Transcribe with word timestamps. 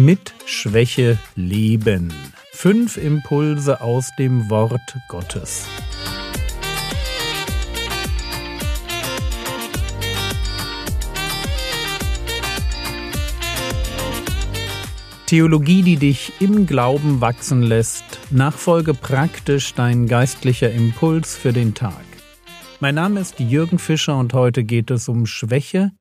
Mit 0.00 0.32
Schwäche 0.46 1.18
leben. 1.36 2.10
Fünf 2.52 2.96
Impulse 2.96 3.82
aus 3.82 4.08
dem 4.18 4.48
Wort 4.48 4.96
Gottes. 5.08 5.66
Theologie, 15.26 15.82
die 15.82 15.96
dich 15.96 16.32
im 16.40 16.64
Glauben 16.64 17.20
wachsen 17.20 17.62
lässt. 17.62 18.04
Nachfolge 18.30 18.94
praktisch 18.94 19.74
dein 19.74 20.06
geistlicher 20.06 20.72
Impuls 20.72 21.36
für 21.36 21.52
den 21.52 21.74
Tag. 21.74 22.06
Mein 22.80 22.94
Name 22.94 23.20
ist 23.20 23.38
Jürgen 23.38 23.78
Fischer 23.78 24.16
und 24.16 24.32
heute 24.32 24.64
geht 24.64 24.90
es 24.90 25.10
um 25.10 25.26
Schwäche, 25.26 25.92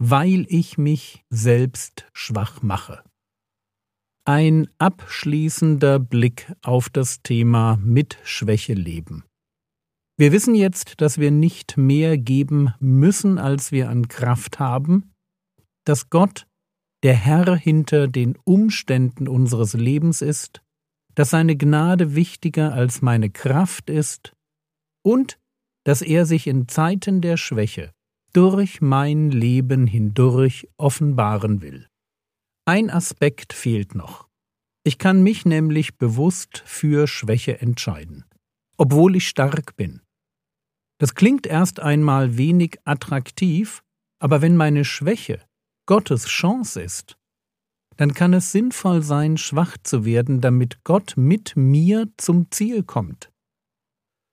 weil 0.00 0.44
ich 0.48 0.76
mich 0.76 1.22
selbst 1.30 2.06
schwach 2.12 2.62
mache. 2.62 3.04
Ein 4.28 4.68
abschließender 4.76 5.98
Blick 5.98 6.52
auf 6.60 6.90
das 6.90 7.22
Thema 7.22 7.78
mit 7.82 8.18
Schwäche 8.24 8.74
leben. 8.74 9.24
Wir 10.18 10.32
wissen 10.32 10.54
jetzt, 10.54 11.00
dass 11.00 11.16
wir 11.16 11.30
nicht 11.30 11.78
mehr 11.78 12.18
geben 12.18 12.74
müssen, 12.78 13.38
als 13.38 13.72
wir 13.72 13.88
an 13.88 14.06
Kraft 14.08 14.58
haben, 14.58 15.14
dass 15.86 16.10
Gott 16.10 16.46
der 17.02 17.14
Herr 17.14 17.56
hinter 17.56 18.06
den 18.06 18.36
Umständen 18.44 19.28
unseres 19.28 19.72
Lebens 19.72 20.20
ist, 20.20 20.60
dass 21.14 21.30
seine 21.30 21.56
Gnade 21.56 22.14
wichtiger 22.14 22.74
als 22.74 23.00
meine 23.00 23.30
Kraft 23.30 23.88
ist 23.88 24.34
und 25.02 25.38
dass 25.84 26.02
er 26.02 26.26
sich 26.26 26.46
in 26.46 26.68
Zeiten 26.68 27.22
der 27.22 27.38
Schwäche 27.38 27.92
durch 28.34 28.82
mein 28.82 29.30
Leben 29.30 29.86
hindurch 29.86 30.68
offenbaren 30.76 31.62
will. 31.62 31.88
Ein 32.68 32.90
Aspekt 32.90 33.54
fehlt 33.54 33.94
noch. 33.94 34.28
Ich 34.84 34.98
kann 34.98 35.22
mich 35.22 35.46
nämlich 35.46 35.96
bewusst 35.96 36.62
für 36.66 37.06
Schwäche 37.06 37.62
entscheiden, 37.62 38.26
obwohl 38.76 39.16
ich 39.16 39.26
stark 39.26 39.74
bin. 39.74 40.02
Das 41.00 41.14
klingt 41.14 41.46
erst 41.46 41.80
einmal 41.80 42.36
wenig 42.36 42.78
attraktiv, 42.84 43.82
aber 44.18 44.42
wenn 44.42 44.54
meine 44.54 44.84
Schwäche 44.84 45.40
Gottes 45.86 46.26
Chance 46.26 46.82
ist, 46.82 47.16
dann 47.96 48.12
kann 48.12 48.34
es 48.34 48.52
sinnvoll 48.52 49.00
sein, 49.00 49.38
schwach 49.38 49.78
zu 49.82 50.04
werden, 50.04 50.42
damit 50.42 50.84
Gott 50.84 51.14
mit 51.16 51.56
mir 51.56 52.12
zum 52.18 52.50
Ziel 52.50 52.82
kommt. 52.82 53.32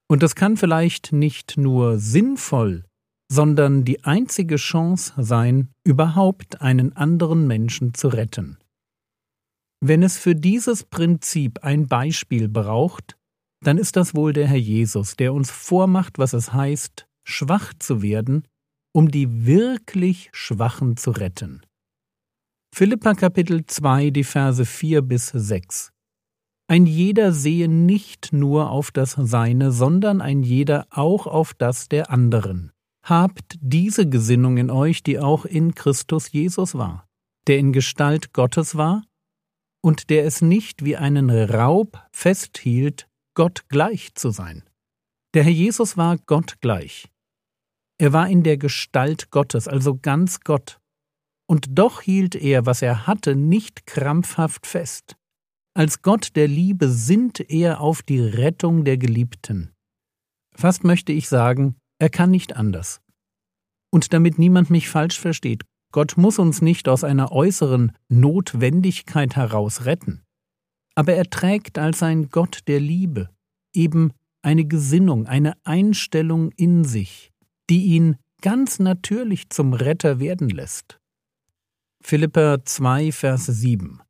Und 0.10 0.24
das 0.24 0.36
kann 0.36 0.58
vielleicht 0.58 1.14
nicht 1.14 1.56
nur 1.56 2.00
sinnvoll, 2.00 2.84
sondern 3.32 3.86
die 3.86 4.04
einzige 4.04 4.58
Chance 4.58 5.14
sein, 5.18 5.70
überhaupt 5.84 6.62
einen 6.62 6.96
anderen 6.96 7.48
Menschen 7.48 7.94
zu 7.94 8.08
retten. 8.08 8.58
Wenn 9.82 10.04
es 10.04 10.18
für 10.18 10.36
dieses 10.36 10.84
Prinzip 10.84 11.64
ein 11.64 11.88
Beispiel 11.88 12.48
braucht, 12.48 13.18
dann 13.64 13.78
ist 13.78 13.96
das 13.96 14.16
wohl 14.16 14.34
der 14.34 14.48
Herr 14.48 14.58
Jesus, 14.58 15.16
der 15.16 15.34
uns 15.34 15.52
vormacht, 15.52 16.20
was 16.20 16.34
es 16.34 16.54
heißt, 16.54 17.08
schwach 17.24 17.74
zu 17.80 18.02
werden, 18.02 18.48
um 18.94 19.10
die 19.10 19.46
wirklich 19.46 20.30
Schwachen 20.32 20.98
zu 20.98 21.12
retten. 21.12 21.62
Philippa 22.74 23.14
Kapitel 23.14 23.66
2, 23.66 24.12
die 24.12 24.24
Verse 24.24 24.66
4 24.66 25.02
bis 25.02 25.28
6. 25.28 25.92
Ein 26.68 26.86
jeder 26.86 27.32
sehe 27.32 27.68
nicht 27.68 28.34
nur 28.34 28.72
auf 28.72 28.92
das 28.92 29.12
Seine, 29.12 29.72
sondern 29.72 30.22
ein 30.22 30.44
jeder 30.44 30.88
auch 30.90 31.28
auf 31.28 31.54
das 31.54 31.90
der 31.90 32.10
anderen. 32.10 32.72
Habt 33.06 33.60
diese 33.62 34.10
Gesinnung 34.10 34.58
in 34.58 34.72
euch, 34.72 35.04
die 35.04 35.20
auch 35.20 35.46
in 35.46 35.76
Christus 35.76 36.32
Jesus 36.32 36.74
war, 36.74 37.08
der 37.46 37.60
in 37.60 37.72
Gestalt 37.72 38.34
Gottes 38.34 38.76
war 38.76 39.04
und 39.84 40.10
der 40.10 40.26
es 40.26 40.42
nicht 40.42 40.84
wie 40.84 40.98
einen 40.98 41.30
Raub 41.30 42.04
festhielt, 42.12 43.08
Gott 43.36 43.70
gleich 43.70 44.16
zu 44.16 44.32
sein. 44.32 44.64
Der 45.36 45.44
Herr 45.44 45.52
Jesus 45.52 45.98
war 45.98 46.18
Gott 46.18 46.60
gleich. 46.62 47.08
Er 48.00 48.12
war 48.12 48.28
in 48.28 48.42
der 48.42 48.58
Gestalt 48.58 49.30
Gottes, 49.30 49.68
also 49.68 49.98
ganz 49.98 50.40
Gott. 50.40 50.80
Und 51.48 51.78
doch 51.78 52.02
hielt 52.02 52.34
er, 52.34 52.66
was 52.66 52.82
er 52.82 53.06
hatte, 53.06 53.36
nicht 53.36 53.86
krampfhaft 53.86 54.66
fest. 54.66 55.16
Als 55.76 56.02
Gott 56.02 56.36
der 56.36 56.48
Liebe 56.48 56.90
sinnt 56.90 57.52
er 57.52 57.82
auf 57.82 58.02
die 58.02 58.22
Rettung 58.22 58.84
der 58.84 58.98
Geliebten. 58.98 59.76
Fast 60.56 60.84
möchte 60.84 61.12
ich 61.12 61.30
sagen, 61.30 61.76
er 62.00 62.10
kann 62.10 62.32
nicht 62.32 62.56
anders. 62.56 63.02
Und 63.92 64.14
damit 64.14 64.38
niemand 64.38 64.70
mich 64.70 64.90
falsch 64.90 65.20
versteht, 65.20 65.64
Gott 65.92 66.18
muss 66.18 66.40
uns 66.40 66.62
nicht 66.62 66.90
aus 66.90 67.04
einer 67.04 67.32
äußeren 67.32 67.94
Notwendigkeit 68.10 69.36
heraus 69.36 69.86
retten. 69.86 70.24
Aber 70.96 71.14
er 71.14 71.30
trägt 71.30 71.78
als 71.78 72.04
ein 72.04 72.30
Gott 72.30 72.60
der 72.68 72.80
Liebe 72.80 73.30
eben 73.74 74.12
eine 74.42 74.66
Gesinnung, 74.66 75.28
eine 75.28 75.54
Einstellung 75.64 76.52
in 76.52 76.84
sich, 76.84 77.32
die 77.70 77.84
ihn 77.86 78.18
ganz 78.42 78.80
natürlich 78.80 79.50
zum 79.50 79.74
Retter 79.74 80.20
werden 80.20 80.50
lässt. 80.50 81.00
Philippa 82.04 82.64
2, 82.64 83.12
Vers 83.12 83.46
7 83.48 84.02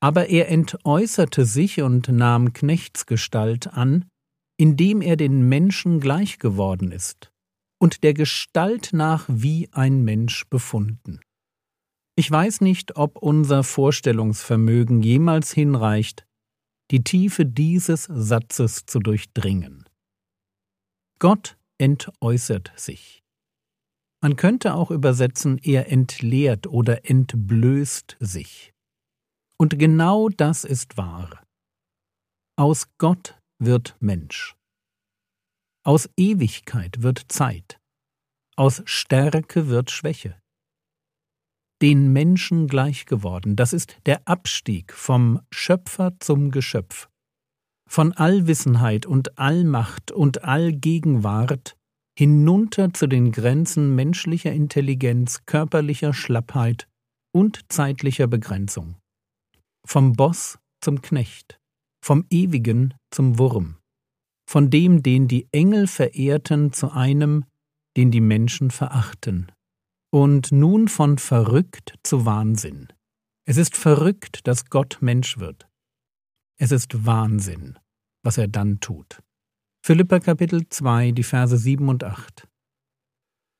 Aber 0.00 0.28
er 0.28 0.48
entäußerte 0.48 1.44
sich 1.44 1.82
und 1.82 2.08
nahm 2.08 2.52
Knechtsgestalt 2.52 3.66
an, 3.66 4.06
indem 4.60 5.00
er 5.00 5.16
den 5.16 5.48
Menschen 5.48 6.00
gleich 6.00 6.38
geworden 6.38 6.92
ist 6.92 7.32
und 7.80 8.02
der 8.04 8.12
Gestalt 8.12 8.90
nach 8.92 9.24
wie 9.26 9.70
ein 9.72 10.04
Mensch 10.04 10.44
befunden. 10.50 11.20
Ich 12.14 12.30
weiß 12.30 12.60
nicht, 12.60 12.96
ob 12.96 13.16
unser 13.16 13.64
Vorstellungsvermögen 13.64 15.02
jemals 15.02 15.50
hinreicht, 15.50 16.26
die 16.90 17.02
Tiefe 17.02 17.46
dieses 17.46 18.04
Satzes 18.04 18.84
zu 18.84 18.98
durchdringen. 18.98 19.88
Gott 21.18 21.56
entäußert 21.78 22.70
sich. 22.76 23.22
Man 24.20 24.36
könnte 24.36 24.74
auch 24.74 24.90
übersetzen, 24.90 25.56
er 25.56 25.90
entleert 25.90 26.66
oder 26.66 27.08
entblößt 27.08 28.18
sich. 28.20 28.74
Und 29.56 29.78
genau 29.78 30.28
das 30.28 30.64
ist 30.64 30.98
wahr. 30.98 31.42
Aus 32.58 32.88
Gott 32.98 33.39
wird 33.60 33.96
Mensch. 34.00 34.56
Aus 35.84 36.08
Ewigkeit 36.16 37.02
wird 37.02 37.24
Zeit, 37.28 37.78
aus 38.56 38.82
Stärke 38.86 39.68
wird 39.68 39.90
Schwäche. 39.90 40.40
Den 41.82 42.12
Menschen 42.12 42.66
gleich 42.66 43.06
geworden, 43.06 43.56
das 43.56 43.72
ist 43.72 43.96
der 44.06 44.26
Abstieg 44.26 44.92
vom 44.92 45.40
Schöpfer 45.50 46.18
zum 46.20 46.50
Geschöpf, 46.50 47.08
von 47.88 48.12
Allwissenheit 48.12 49.06
und 49.06 49.38
Allmacht 49.38 50.10
und 50.10 50.44
Allgegenwart 50.44 51.76
hinunter 52.18 52.92
zu 52.92 53.06
den 53.06 53.32
Grenzen 53.32 53.94
menschlicher 53.94 54.52
Intelligenz, 54.52 55.46
körperlicher 55.46 56.12
Schlappheit 56.12 56.86
und 57.32 57.60
zeitlicher 57.72 58.26
Begrenzung. 58.26 58.96
Vom 59.86 60.12
Boss 60.12 60.58
zum 60.82 61.00
Knecht, 61.00 61.59
vom 62.02 62.24
Ewigen 62.30 62.94
zum 63.10 63.38
Wurm 63.38 63.80
von 64.50 64.68
dem, 64.68 65.04
den 65.04 65.28
die 65.28 65.46
Engel 65.52 65.86
verehrten, 65.86 66.72
zu 66.72 66.90
einem, 66.90 67.44
den 67.96 68.10
die 68.10 68.20
Menschen 68.20 68.72
verachten. 68.72 69.52
Und 70.12 70.50
nun 70.50 70.88
von 70.88 71.18
verrückt 71.18 71.94
zu 72.02 72.26
Wahnsinn. 72.26 72.88
Es 73.46 73.56
ist 73.58 73.76
verrückt, 73.76 74.40
dass 74.48 74.64
Gott 74.64 74.98
Mensch 75.00 75.38
wird. 75.38 75.68
Es 76.58 76.72
ist 76.72 77.06
Wahnsinn, 77.06 77.78
was 78.24 78.38
er 78.38 78.48
dann 78.48 78.80
tut. 78.80 79.22
Philippa 79.86 80.18
Kapitel 80.18 80.68
2, 80.68 81.12
die 81.12 81.22
Verse 81.22 81.56
7 81.56 81.88
und 81.88 82.02
8. 82.02 82.48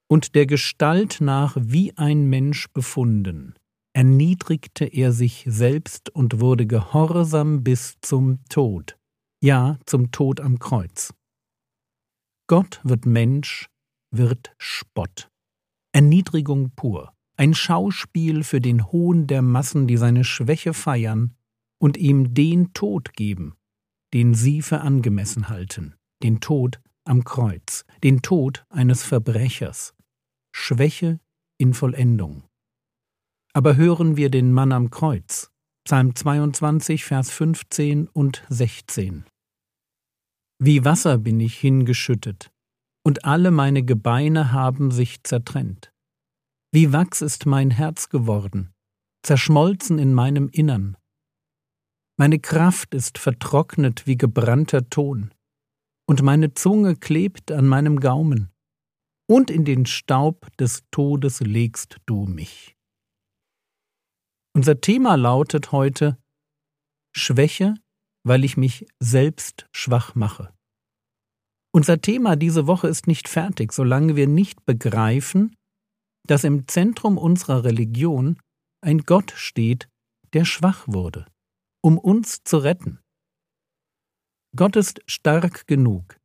Und 0.08 0.34
der 0.34 0.46
Gestalt 0.46 1.20
nach 1.20 1.56
wie 1.56 1.96
ein 1.96 2.24
Mensch 2.24 2.66
befunden, 2.72 3.54
erniedrigte 3.92 4.84
er 4.84 5.12
sich 5.12 5.44
selbst 5.46 6.10
und 6.10 6.40
wurde 6.40 6.66
gehorsam 6.66 7.64
bis 7.64 7.98
zum 8.00 8.44
Tod, 8.48 8.98
ja 9.42 9.78
zum 9.86 10.10
Tod 10.10 10.40
am 10.40 10.58
Kreuz. 10.58 11.12
Gott 12.46 12.80
wird 12.82 13.06
Mensch, 13.06 13.68
wird 14.10 14.52
Spott. 14.58 15.30
Erniedrigung 15.92 16.72
pur, 16.74 17.12
ein 17.36 17.54
Schauspiel 17.54 18.44
für 18.44 18.60
den 18.60 18.90
Hohn 18.92 19.26
der 19.26 19.42
Massen, 19.42 19.86
die 19.86 19.96
seine 19.96 20.24
Schwäche 20.24 20.74
feiern 20.74 21.34
und 21.78 21.96
ihm 21.96 22.34
den 22.34 22.72
Tod 22.74 23.14
geben, 23.14 23.54
den 24.12 24.34
sie 24.34 24.62
für 24.62 24.80
angemessen 24.80 25.48
halten, 25.48 25.94
den 26.22 26.40
Tod 26.40 26.80
am 27.04 27.24
Kreuz, 27.24 27.84
den 28.04 28.22
Tod 28.22 28.66
eines 28.68 29.02
Verbrechers, 29.04 29.94
Schwäche 30.52 31.20
in 31.58 31.74
Vollendung. 31.74 32.44
Aber 33.52 33.74
hören 33.74 34.16
wir 34.16 34.30
den 34.30 34.52
Mann 34.52 34.70
am 34.70 34.90
Kreuz, 34.90 35.50
Psalm 35.84 36.14
22, 36.14 37.04
Vers 37.04 37.32
15 37.32 38.06
und 38.06 38.44
16. 38.48 39.24
Wie 40.60 40.84
Wasser 40.84 41.18
bin 41.18 41.40
ich 41.40 41.58
hingeschüttet, 41.58 42.52
und 43.04 43.24
alle 43.24 43.50
meine 43.50 43.82
Gebeine 43.82 44.52
haben 44.52 44.92
sich 44.92 45.24
zertrennt. 45.24 45.92
Wie 46.70 46.92
Wachs 46.92 47.22
ist 47.22 47.44
mein 47.44 47.72
Herz 47.72 48.08
geworden, 48.08 48.72
zerschmolzen 49.24 49.98
in 49.98 50.14
meinem 50.14 50.48
Innern. 50.48 50.96
Meine 52.16 52.38
Kraft 52.38 52.94
ist 52.94 53.18
vertrocknet 53.18 54.06
wie 54.06 54.16
gebrannter 54.16 54.88
Ton, 54.90 55.34
und 56.06 56.22
meine 56.22 56.54
Zunge 56.54 56.94
klebt 56.94 57.50
an 57.50 57.66
meinem 57.66 57.98
Gaumen, 57.98 58.52
und 59.28 59.50
in 59.50 59.64
den 59.64 59.86
Staub 59.86 60.56
des 60.58 60.84
Todes 60.92 61.40
legst 61.40 61.96
du 62.06 62.26
mich. 62.26 62.76
Unser 64.52 64.80
Thema 64.80 65.14
lautet 65.16 65.70
heute 65.70 66.18
Schwäche, 67.14 67.74
weil 68.24 68.44
ich 68.44 68.56
mich 68.56 68.86
selbst 68.98 69.66
schwach 69.72 70.14
mache. 70.14 70.52
Unser 71.72 72.00
Thema 72.00 72.34
diese 72.34 72.66
Woche 72.66 72.88
ist 72.88 73.06
nicht 73.06 73.28
fertig, 73.28 73.72
solange 73.72 74.16
wir 74.16 74.26
nicht 74.26 74.66
begreifen, 74.66 75.54
dass 76.26 76.44
im 76.44 76.66
Zentrum 76.66 77.16
unserer 77.16 77.64
Religion 77.64 78.40
ein 78.82 79.02
Gott 79.02 79.32
steht, 79.36 79.88
der 80.32 80.44
schwach 80.44 80.86
wurde, 80.88 81.26
um 81.82 81.96
uns 81.96 82.42
zu 82.42 82.58
retten. 82.58 83.00
Gott 84.56 84.74
ist 84.74 85.00
stark 85.06 85.68
genug, 85.68 86.18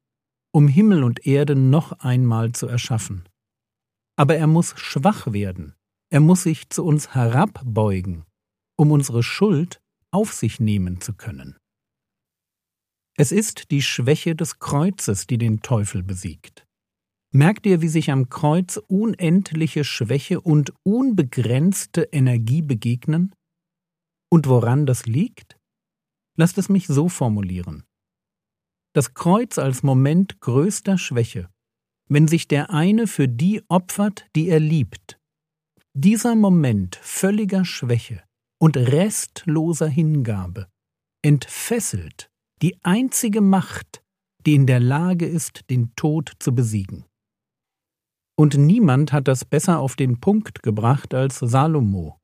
um 0.52 0.68
Himmel 0.68 1.04
und 1.04 1.28
Erde 1.28 1.56
noch 1.56 1.92
einmal 2.00 2.54
zu 2.54 2.68
erschaffen. 2.68 3.30
Aber 4.18 4.36
er 4.36 4.48
muss 4.48 4.74
schwach 4.80 5.32
werden, 5.32 5.76
er 6.16 6.22
muss 6.22 6.44
sich 6.44 6.70
zu 6.70 6.86
uns 6.86 7.14
herabbeugen, 7.14 8.24
um 8.78 8.92
unsere 8.92 9.22
Schuld 9.22 9.82
auf 10.12 10.32
sich 10.32 10.62
nehmen 10.62 11.02
zu 11.02 11.14
können. 11.14 11.58
Es 13.18 13.34
ist 13.34 13.70
die 13.70 13.82
Schwäche 13.82 14.34
des 14.34 14.60
Kreuzes, 14.60 15.28
die 15.28 15.38
den 15.38 15.60
Teufel 15.60 16.04
besiegt. 16.04 16.66
Merkt 17.34 17.66
ihr, 17.66 17.82
wie 17.82 17.90
sich 17.90 18.12
am 18.12 18.30
Kreuz 18.30 18.78
unendliche 18.88 19.84
Schwäche 19.84 20.40
und 20.40 20.72
unbegrenzte 20.84 22.04
Energie 22.14 22.62
begegnen? 22.62 23.36
Und 24.32 24.48
woran 24.48 24.86
das 24.86 25.06
liegt? 25.08 25.60
Lasst 26.38 26.58
es 26.58 26.70
mich 26.70 26.88
so 26.88 27.10
formulieren. 27.10 27.84
Das 28.94 29.16
Kreuz 29.16 29.58
als 29.58 29.84
Moment 29.84 30.40
größter 30.40 30.98
Schwäche, 30.98 31.50
wenn 32.08 32.30
sich 32.30 32.48
der 32.48 32.70
eine 32.70 33.06
für 33.06 33.28
die 33.28 33.64
opfert, 33.68 34.28
die 34.34 34.48
er 34.48 34.62
liebt. 34.62 35.20
Dieser 35.98 36.36
Moment 36.36 36.98
völliger 36.98 37.64
Schwäche 37.64 38.22
und 38.60 38.76
restloser 38.76 39.88
Hingabe 39.88 40.68
entfesselt 41.22 42.30
die 42.62 42.78
einzige 42.84 43.40
Macht, 43.40 44.04
die 44.46 44.56
in 44.56 44.68
der 44.68 44.82
Lage 44.82 45.26
ist, 45.26 45.70
den 45.70 45.96
Tod 45.96 46.34
zu 46.40 46.54
besiegen. 46.54 47.06
Und 48.38 48.58
niemand 48.58 49.14
hat 49.14 49.30
das 49.30 49.46
besser 49.46 49.80
auf 49.80 49.96
den 49.96 50.20
Punkt 50.20 50.64
gebracht 50.64 51.14
als 51.14 51.40
Salomo, 51.40 52.20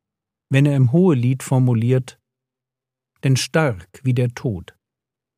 wenn 0.50 0.66
er 0.66 0.76
im 0.76 0.92
Hohelied 0.92 1.42
formuliert 1.42 2.20
Denn 3.24 3.38
stark 3.38 4.02
wie 4.04 4.14
der 4.14 4.34
Tod 4.34 4.76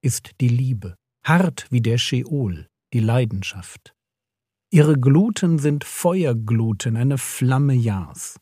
ist 0.03 0.31
die 0.41 0.47
Liebe, 0.47 0.95
hart 1.23 1.67
wie 1.69 1.81
der 1.81 1.99
Scheol, 1.99 2.67
die 2.93 2.99
Leidenschaft. 2.99 3.92
Ihre 4.73 4.99
Gluten 4.99 5.59
sind 5.59 5.83
Feuergluten, 5.83 6.97
eine 6.97 7.19
Flamme 7.19 7.75
Jahrs. 7.75 8.39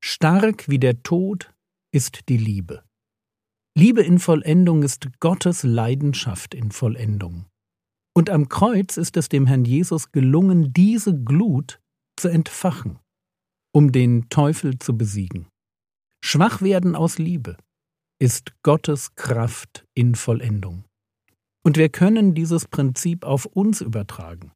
Stark 0.00 0.68
wie 0.68 0.80
der 0.80 1.04
Tod 1.04 1.54
ist 1.92 2.28
die 2.28 2.36
Liebe. 2.36 2.82
Liebe 3.76 4.02
in 4.02 4.18
Vollendung 4.18 4.82
ist 4.82 5.06
Gottes 5.20 5.62
Leidenschaft 5.62 6.56
in 6.56 6.72
Vollendung. 6.72 7.46
Und 8.14 8.30
am 8.30 8.48
Kreuz 8.48 8.96
ist 8.96 9.16
es 9.16 9.28
dem 9.28 9.46
Herrn 9.46 9.64
Jesus 9.64 10.10
gelungen, 10.10 10.72
diese 10.72 11.16
Glut 11.16 11.80
zu 12.16 12.26
entfachen, 12.26 12.98
um 13.72 13.92
den 13.92 14.28
Teufel 14.28 14.80
zu 14.80 14.98
besiegen. 14.98 15.46
Schwach 16.20 16.62
werden 16.62 16.96
aus 16.96 17.18
Liebe 17.18 17.56
ist 18.18 18.54
Gottes 18.64 19.14
Kraft 19.14 19.86
in 19.94 20.16
Vollendung. 20.16 20.84
Und 21.62 21.76
wir 21.76 21.90
können 21.90 22.34
dieses 22.34 22.66
Prinzip 22.66 23.24
auf 23.24 23.46
uns 23.46 23.82
übertragen. 23.82 24.50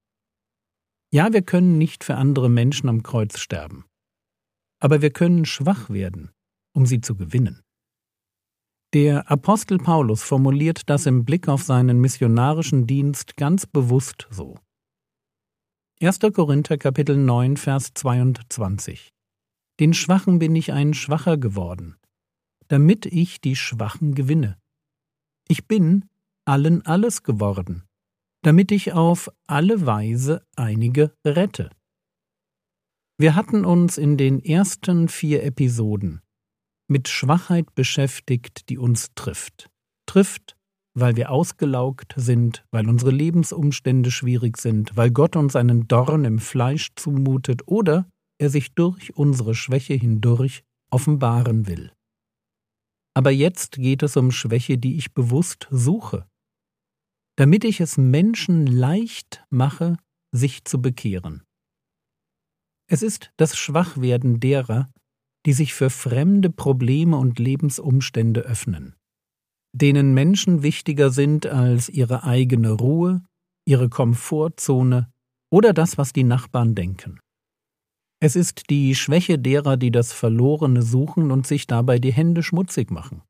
Ja, 1.15 1.33
wir 1.33 1.43
können 1.43 1.79
nicht 1.79 2.03
für 2.03 2.17
andere 2.17 2.51
Menschen 2.51 2.89
am 2.89 3.05
Kreuz 3.05 3.39
sterben, 3.39 3.85
aber 4.81 5.01
wir 5.01 5.13
können 5.13 5.45
schwach 5.45 5.89
werden, 5.89 6.33
um 6.73 6.87
sie 6.87 7.01
zu 7.01 7.15
gewinnen. 7.15 7.63
Der 8.95 9.31
Apostel 9.31 9.79
Paulus 9.79 10.25
formuliert 10.25 10.91
das 10.91 11.07
im 11.07 11.25
Blick 11.25 11.47
auf 11.47 11.63
seinen 11.63 12.01
missionarischen 12.01 12.89
Dienst 12.89 13.37
ganz 13.37 13.65
bewusst 13.65 14.27
so. 14.31 14.59
1. 16.03 16.19
Korinther 16.35 16.79
Kapitel 16.79 17.17
9 17.17 17.59
Vers 17.59 17.93
22 17.95 19.13
Den 19.79 19.95
Schwachen 19.95 20.41
bin 20.41 20.57
ich 20.57 20.73
ein 20.73 20.95
Schwacher 20.95 21.39
geworden, 21.39 21.95
damit 22.67 23.07
ich 23.07 23.41
die 23.41 23.55
Schwachen 23.55 24.17
gewinne. 24.17 24.59
Ich 25.47 25.69
bin 25.69 26.07
allen 26.45 26.85
alles 26.85 27.23
geworden, 27.23 27.85
damit 28.45 28.71
ich 28.73 28.93
auf 28.93 29.31
alle 29.47 29.87
Weise 29.87 30.47
einige 30.55 31.15
rette. 31.27 31.71
Wir 33.19 33.35
hatten 33.37 33.65
uns 33.65 33.97
in 33.97 34.19
den 34.19 34.39
ersten 34.45 35.09
vier 35.09 35.45
Episoden 35.45 36.21
mit 36.87 37.09
Schwachheit 37.09 37.75
beschäftigt, 37.75 38.69
die 38.69 38.77
uns 38.77 39.15
trifft. 39.15 39.71
Trifft, 40.07 40.57
weil 40.95 41.17
wir 41.17 41.31
ausgelaugt 41.31 42.13
sind, 42.17 42.67
weil 42.71 42.87
unsere 42.87 43.11
Lebensumstände 43.11 44.11
schwierig 44.11 44.59
sind, 44.59 44.95
weil 44.95 45.11
Gott 45.11 45.37
uns 45.37 45.57
einen 45.57 45.89
Dorn 45.89 46.27
im 46.27 46.39
Fleisch 46.39 46.91
zumutet 46.97 47.67
oder 47.67 48.07
er 48.39 48.51
sich 48.51 48.75
durch 48.75 49.17
unsere 49.17 49.55
Schwäche 49.55 49.95
hindurch 49.95 50.65
offenbaren 50.91 51.67
will. 51.67 51.93
Aber 53.15 53.31
jetzt 53.31 53.77
geht 53.77 54.03
es 54.03 54.19
um 54.19 54.31
Schwäche, 54.33 54.77
die 54.77 54.97
ich 54.97 55.15
bewusst 55.15 55.67
suche, 55.71 56.27
damit 57.37 57.65
ich 57.65 57.81
es 57.81 57.97
Menschen 57.97 58.67
leicht 58.67 59.45
mache, 59.51 59.97
sich 60.33 60.65
zu 60.65 60.81
bekehren. 60.81 61.43
Es 62.89 63.03
ist 63.03 63.33
das 63.37 63.57
Schwachwerden 63.57 64.41
derer, 64.41 64.91
die 65.47 65.53
sich 65.53 65.75
für 65.75 65.91
fremde 65.91 66.51
Probleme 66.51 67.17
und 67.17 67.39
Lebensumstände 67.39 68.43
öffnen, 68.43 68.95
denen 69.73 70.15
Menschen 70.15 70.63
wichtiger 70.63 71.11
sind 71.11 71.47
als 71.47 71.89
ihre 71.89 72.25
eigene 72.25 72.73
Ruhe, 72.73 73.23
ihre 73.67 73.89
Komfortzone 73.89 75.11
oder 75.51 75.73
das, 75.73 75.99
was 75.99 76.13
die 76.13 76.25
Nachbarn 76.25 76.75
denken. 76.75 77.21
Es 78.21 78.37
ist 78.37 78.71
die 78.71 78.95
Schwäche 78.95 79.39
derer, 79.39 79.77
die 79.77 79.91
das 79.91 80.13
Verlorene 80.13 80.83
suchen 80.83 81.31
und 81.31 81.47
sich 81.47 81.67
dabei 81.67 81.99
die 81.99 82.13
Hände 82.13 82.43
schmutzig 82.43 82.91
machen. 82.91 83.23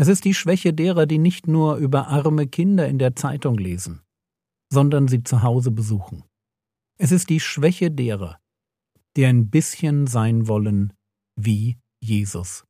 Es 0.00 0.08
ist 0.08 0.24
die 0.24 0.32
Schwäche 0.32 0.72
derer, 0.72 1.04
die 1.04 1.18
nicht 1.18 1.46
nur 1.46 1.76
über 1.76 2.08
arme 2.08 2.46
Kinder 2.46 2.88
in 2.88 2.98
der 2.98 3.16
Zeitung 3.16 3.58
lesen, 3.58 4.00
sondern 4.72 5.08
sie 5.08 5.24
zu 5.24 5.42
Hause 5.42 5.70
besuchen. 5.70 6.24
Es 6.98 7.12
ist 7.12 7.28
die 7.28 7.38
Schwäche 7.38 7.90
derer, 7.90 8.40
die 9.18 9.26
ein 9.26 9.50
bisschen 9.50 10.06
sein 10.06 10.48
wollen 10.48 10.94
wie 11.36 11.76
Jesus. 12.02 12.64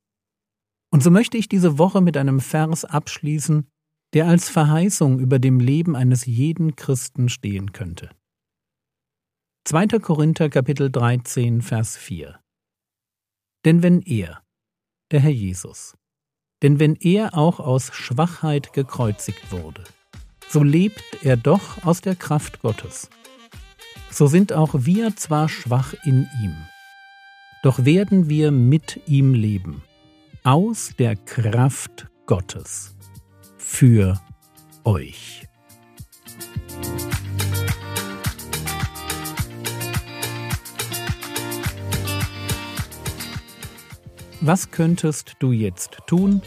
Und 0.92 1.04
so 1.04 1.12
möchte 1.12 1.38
ich 1.38 1.48
diese 1.48 1.78
Woche 1.78 2.00
mit 2.00 2.16
einem 2.16 2.40
Vers 2.40 2.84
abschließen, 2.84 3.68
der 4.12 4.26
als 4.26 4.48
Verheißung 4.48 5.20
über 5.20 5.38
dem 5.38 5.60
Leben 5.60 5.94
eines 5.94 6.26
jeden 6.26 6.74
Christen 6.74 7.28
stehen 7.28 7.70
könnte. 7.70 8.10
2. 9.68 10.00
Korinther 10.00 10.50
Kapitel 10.50 10.90
13 10.90 11.62
Vers 11.62 11.96
4 11.96 12.40
Denn 13.64 13.84
wenn 13.84 14.02
er, 14.02 14.42
der 15.12 15.20
Herr 15.20 15.30
Jesus, 15.30 15.94
denn 16.62 16.78
wenn 16.78 16.96
er 16.96 17.36
auch 17.36 17.60
aus 17.60 17.90
Schwachheit 17.92 18.72
gekreuzigt 18.72 19.52
wurde, 19.52 19.84
so 20.48 20.62
lebt 20.62 21.02
er 21.22 21.36
doch 21.36 21.84
aus 21.84 22.00
der 22.00 22.16
Kraft 22.16 22.60
Gottes. 22.60 23.08
So 24.10 24.26
sind 24.26 24.52
auch 24.52 24.70
wir 24.74 25.16
zwar 25.16 25.48
schwach 25.48 25.94
in 26.04 26.28
ihm, 26.42 26.56
doch 27.62 27.84
werden 27.84 28.28
wir 28.28 28.50
mit 28.50 29.00
ihm 29.06 29.34
leben, 29.34 29.82
aus 30.42 30.92
der 30.98 31.16
Kraft 31.16 32.08
Gottes, 32.26 32.96
für 33.56 34.20
euch. 34.84 35.49
Was 44.40 44.70
könntest 44.70 45.36
du 45.38 45.52
jetzt 45.52 45.98
tun? 46.06 46.40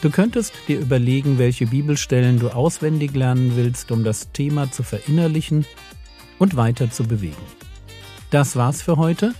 Du 0.00 0.10
könntest 0.10 0.52
dir 0.68 0.78
überlegen, 0.78 1.38
welche 1.38 1.66
Bibelstellen 1.66 2.38
du 2.38 2.50
auswendig 2.50 3.14
lernen 3.14 3.56
willst, 3.56 3.90
um 3.90 4.04
das 4.04 4.30
Thema 4.32 4.70
zu 4.70 4.84
verinnerlichen 4.84 5.66
und 6.38 6.54
weiter 6.54 6.88
zu 6.88 7.04
bewegen. 7.04 7.42
Das 8.30 8.54
war's 8.54 8.80
für 8.80 8.96
heute. 8.96 9.34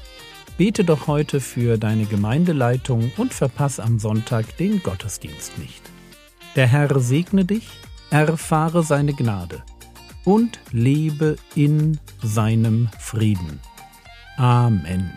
Bete 0.57 0.83
doch 0.83 1.07
heute 1.07 1.40
für 1.40 1.78
deine 1.78 2.07
Gemeindeleitung 2.07 3.12
und 3.16 3.33
verpass 3.33 3.78
am 3.78 4.00
Sonntag 4.00 4.57
den 4.57 4.83
Gottesdienst 4.83 5.59
nicht. 5.59 5.83
Der 6.57 6.66
Herr 6.66 6.99
segne 6.99 7.45
dich, 7.45 7.68
erfahre 8.11 8.83
seine 8.83 9.12
Gnade 9.12 9.62
und 10.25 10.59
lebe 10.73 11.37
in 11.54 12.00
seinem 12.21 12.88
Frieden. 12.99 13.61
Amen. 14.37 15.12